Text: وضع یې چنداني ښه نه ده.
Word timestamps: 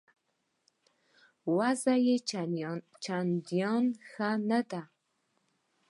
وضع 1.57 1.95
یې 2.05 2.15
چنداني 3.05 3.89
ښه 4.09 4.29
نه 4.49 4.61
ده. 4.69 4.81